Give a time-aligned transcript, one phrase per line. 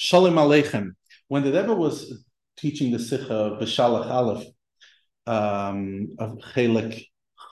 [0.00, 0.92] Shalom Aleichem.
[1.26, 2.24] When the Rebbe was
[2.56, 4.46] teaching the Sikha of Beshalach Aleph
[5.26, 7.06] um, of Chelik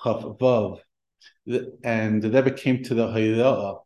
[0.05, 0.79] Chav Vav,
[1.83, 3.81] and the Rebbe came to the Hayra'ah,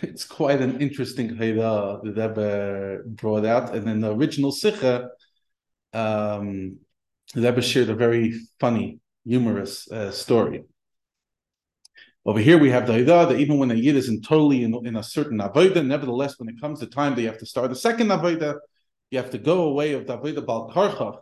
[0.00, 3.74] it's quite an interesting Hayra'ah the Rebbe brought out.
[3.74, 5.10] And in the original Sikha,
[5.92, 6.78] um,
[7.34, 10.62] the Rebbe shared a very funny, humorous uh, story.
[12.24, 14.74] Over here we have the Haidah that even when a Yid is in totally in,
[14.86, 17.76] in a certain Avodah, nevertheless, when it comes to time you have to start the
[17.76, 18.58] second Avodah,
[19.10, 21.18] you have to go away of the Avodah Bal Karchach.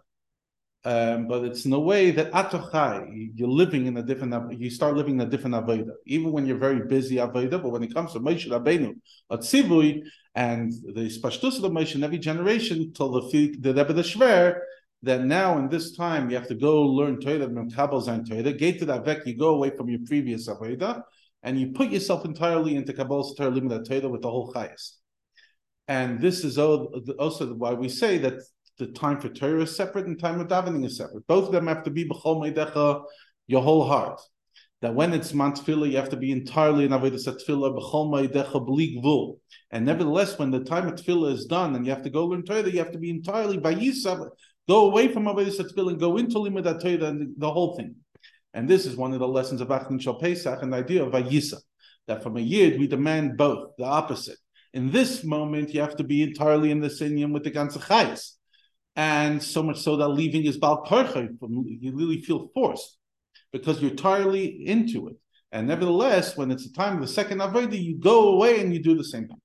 [0.83, 4.95] Um, but it's in a way that atochai, you're living in a different, you start
[4.97, 5.93] living in a different avodah.
[6.07, 8.95] Even when you're very busy avodah, but when it comes to Moshe Rabbeinu,
[9.31, 10.03] Atzivui,
[10.35, 14.61] and the spashtus of the Moshe in every generation, till the the Rebbe the Shver,
[15.03, 18.53] that now in this time you have to go learn Torah Kabbalah and Torah.
[18.53, 21.03] Gate to that vek, you go away from your previous avodah,
[21.43, 24.97] and you put yourself entirely into Kabbalah Torah, that Torah with the whole chayas.
[25.89, 28.35] And this is also why we say that
[28.79, 31.27] the time for Torah is separate and time of davening is separate.
[31.27, 33.03] Both of them have to be b'chol meidecha,
[33.47, 34.21] your whole heart.
[34.83, 39.03] That when it's mantfila, you have to be entirely in avodas tefillah b'chol meidecha b'li
[39.03, 39.39] gvul.
[39.71, 42.45] And nevertheless, when the time of tefillah is done and you have to go learn
[42.45, 44.29] Torah, you have to be entirely by Yisab
[44.71, 47.97] Go away from Avodah Tefillah and go into Limud Torah and the whole thing.
[48.55, 51.13] And this is one of the lessons of Achdin Shal Pesach and the idea of
[51.13, 51.57] Vayisa,
[52.07, 54.39] that from a Yid we demand both, the opposite.
[54.73, 58.37] In this moment, you have to be entirely in the Sinyam with the Ganzachayas.
[58.95, 62.97] And so much so that leaving is Bal you really feel forced
[63.53, 65.17] because you're entirely into it.
[65.51, 68.81] And nevertheless, when it's the time of the second Avodah, you go away and you
[68.81, 69.41] do the same thing.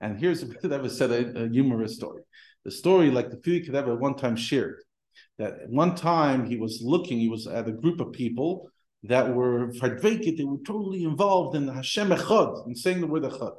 [0.00, 2.22] And here's a bit that was said a, a humorous story
[2.64, 4.80] the story like the Fili Kedeva one time shared
[5.40, 8.70] that one time he was looking, he was at a group of people
[9.04, 13.22] that were Fadvekit, they were totally involved in the Hashem Echad, and saying the word
[13.22, 13.54] Echad.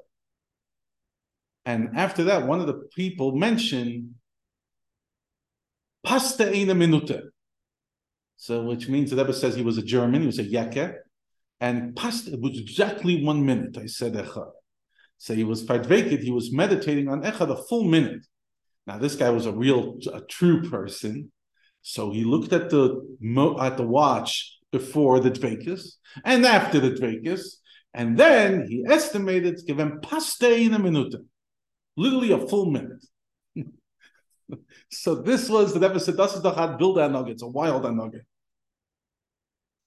[1.66, 4.14] And after that, one of the people mentioned
[6.04, 7.24] Pasta Eina Minute.
[8.38, 10.96] So, which means the Rebbe says he was a German, he was a Yeke,
[11.60, 13.78] and pasta was exactly one minute.
[13.78, 14.52] I said Echad.
[15.18, 18.26] So he was Fadvekit, he was meditating on Echad a full minute.
[18.88, 21.32] Now this guy was a real, a true person,
[21.82, 23.02] so he looked at the
[23.60, 27.42] at the watch before the dvekas and after the dvekas,
[27.94, 31.14] and then he estimated to give him paste in a minute,
[31.96, 33.06] literally a full minute.
[34.92, 36.98] so this was the said, "Das ist hat build
[37.30, 38.26] It's a wild nugget."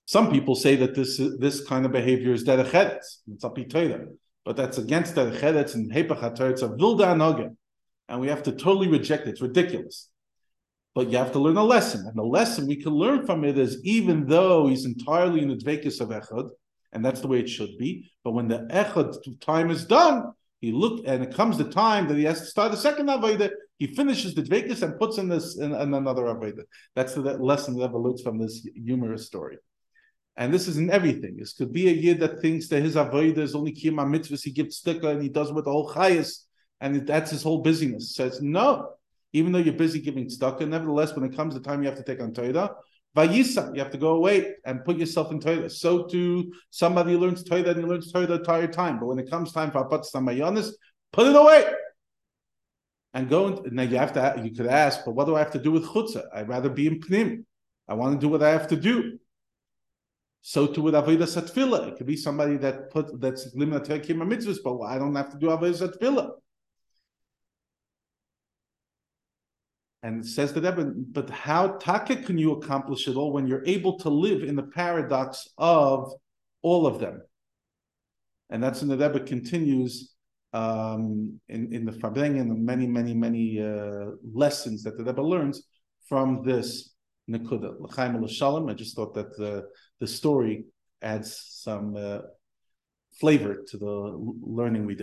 [0.07, 3.23] Some people say that this this kind of behavior is derecheretz.
[3.33, 4.07] It's a pitayda,
[4.45, 7.57] but that's against derecheretz and hepach It's a vilda nugget
[8.09, 9.31] and we have to totally reject it.
[9.31, 10.09] It's ridiculous.
[10.95, 12.07] But you have to learn a lesson.
[12.07, 15.57] And the lesson we can learn from it is even though he's entirely in the
[15.57, 16.51] dvekis of Echad,
[16.93, 20.71] and that's the way it should be, but when the Echad time is done, he
[20.71, 23.89] look and it comes the time that he has to start the second Avodah, he
[23.89, 26.63] finishes the dvekis and puts in this in, in another Avodah.
[26.95, 29.59] That's the lesson that ever from this humorous story.
[30.37, 31.37] And this is in everything.
[31.37, 34.43] This could be a yid that thinks that his avodah is only kiyama mitzvahs.
[34.43, 36.45] He gives tzedakah and he does with all chayas
[36.81, 38.15] and that's his whole busyness.
[38.15, 38.91] Says no,
[39.33, 42.05] even though you're busy giving tzedakah, nevertheless, when it comes the time you have to
[42.05, 42.71] take on Torah,
[43.17, 45.71] vayisa, you have to go away and put yourself in Torah.
[45.71, 49.19] So too, somebody who learns Torah and he learns Torah the entire time, but when
[49.19, 50.71] it comes time for apat samayonis,
[51.13, 51.65] put it away.
[53.13, 55.53] And go and now you have to you could ask, but what do I have
[55.53, 56.25] to do with chutzah?
[56.35, 57.45] I'd rather be in pnim.
[57.87, 59.19] I want to do what I have to do.
[60.43, 64.59] So too with avodas tefillah, it could be somebody that put that's limited to mitzvahs,
[64.65, 66.33] but I don't have to do avodas tefillah.
[70.05, 73.99] And says says that, but how taka can you accomplish it all when you're able
[74.01, 76.13] to live in the paradox of
[76.61, 77.23] all of them?
[78.51, 80.15] And that's when the Rebbe continues
[80.53, 85.23] um, in, in the Farbrengen and the many, many, many uh, lessons that the Rebbe
[85.23, 85.63] learns
[86.07, 86.95] from this
[87.31, 87.81] Nekuda.
[87.81, 88.69] L'chaim.
[88.69, 89.65] I just thought that the,
[90.01, 90.67] the story
[91.01, 91.35] adds
[91.65, 92.19] some uh,
[93.19, 95.03] flavor to the learning we did.